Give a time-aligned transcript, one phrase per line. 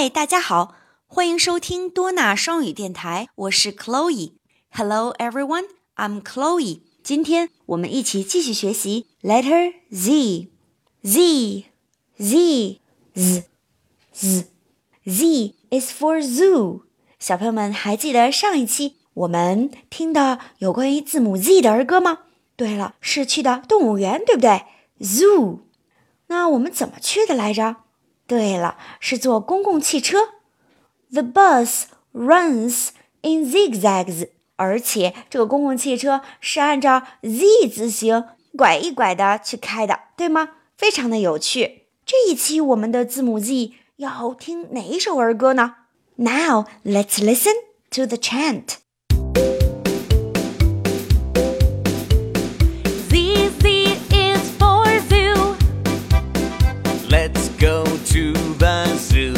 [0.00, 4.32] 嗨，大家好，欢迎收听多纳双语电台，我是 Chloe。
[4.70, 6.80] Hello everyone, I'm Chloe。
[7.02, 10.48] 今天我们一起继续学习 letter Z。
[11.02, 11.64] Z
[12.16, 12.80] Z
[13.12, 13.44] Z
[14.14, 14.46] Z
[15.04, 16.84] Z is for zoo。
[17.18, 22.20] 小朋友们还记得上一期我们听的有关于字母 Z 的儿歌吗？
[22.56, 24.62] 对了，是去的动物园，对不对
[25.00, 25.58] ？Zoo。
[26.28, 27.76] 那我们怎么去的来着？
[28.30, 30.18] 对了，是坐公共汽车。
[31.10, 32.90] The bus runs
[33.22, 38.24] in zigzags，而且这个公共汽车是按照 Z 字形
[38.56, 40.50] 拐一拐的去开的，对吗？
[40.76, 41.86] 非常的有趣。
[42.06, 45.74] 这一期我们的字母 Z 要听哪一首儿歌呢
[46.14, 47.54] ？Now let's listen
[47.90, 48.76] to the chant.
[57.10, 59.34] Let's go to the zoo.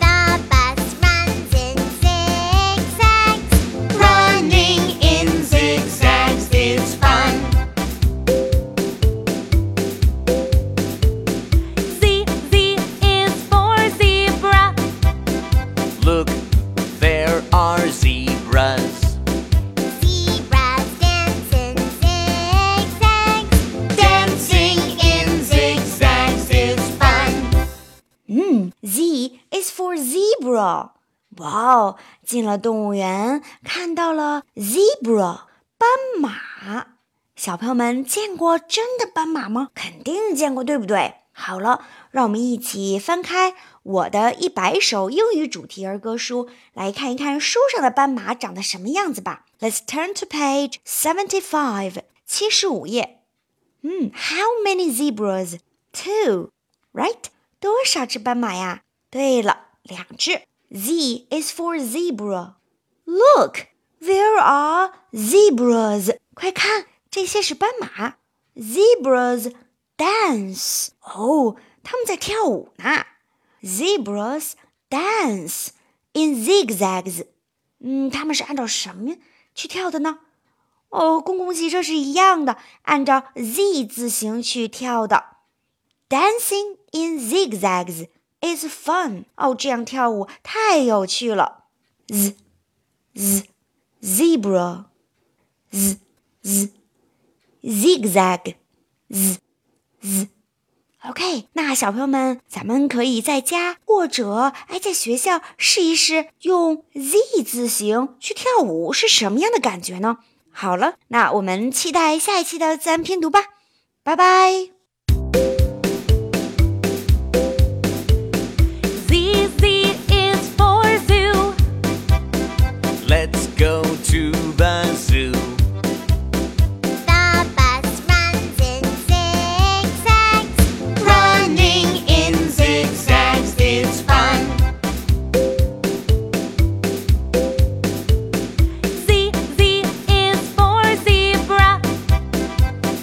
[0.00, 3.54] The bus runs in zigzags.
[3.94, 7.34] Running in zigzags is fun.
[12.00, 14.74] Z, Z is for zebra.
[16.04, 16.28] Look,
[16.98, 18.31] there are zebras.
[31.38, 31.96] 哇哦！
[32.24, 35.42] 进了动物园，看到了 zebra
[35.78, 35.88] 斑
[36.20, 36.88] 马。
[37.34, 39.70] 小朋友们见过真的斑马吗？
[39.74, 41.14] 肯定见过，对不对？
[41.32, 49.46] 好了，让我们一起翻开我的一百首英语主题儿歌书，来看一看书上的斑马长得什么样子吧。
[49.58, 53.22] Let's turn to page seventy-five，七十五页。
[53.80, 55.58] 嗯，How many zebras?
[55.92, 56.50] Two,
[56.92, 57.24] right？
[57.58, 58.82] 多少只斑马呀？
[59.10, 59.68] 对了。
[59.82, 60.42] 两只。
[60.71, 62.55] Z is for zebra.
[63.05, 63.67] Look,
[64.01, 66.17] there are zebras.
[66.33, 68.15] 快看，这些是斑马。
[68.55, 69.53] Zebras
[69.97, 70.89] dance.
[71.01, 73.05] 哦，他们在跳舞呢。
[73.61, 74.51] Zebras
[74.89, 75.69] dance
[76.13, 77.25] in zigzags.
[77.79, 79.15] 嗯，他们是按照什么
[79.55, 80.19] 去跳的呢？
[80.89, 85.37] 哦，公共汽车是一样的，按照 Z 字形去跳的。
[86.09, 88.07] Dancing in zigzags.
[88.42, 91.64] It's fun 哦，这样跳舞太有趣了。
[92.08, 92.36] Z
[93.14, 93.44] z
[94.02, 94.86] zebra
[95.70, 95.98] z
[96.42, 96.72] z
[97.62, 98.56] zigzag
[99.08, 99.38] z
[100.00, 100.28] z
[101.04, 110.18] OK，那小朋友们，咱们可以在家或者哎在学校试一试，用 Z 字形去跳舞是什么样的感觉呢？
[110.50, 113.40] 好了，那我们期待下一期的自然拼读吧，
[114.02, 114.71] 拜拜。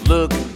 [0.10, 0.49] look